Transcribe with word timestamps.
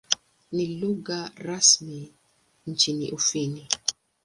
Ni 0.51 0.67
lugha 0.79 1.31
rasmi 1.37 2.13
nchini 2.67 3.11
Ufini. 3.11 3.67